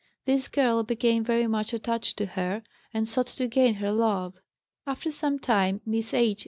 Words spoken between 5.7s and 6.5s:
Miss H.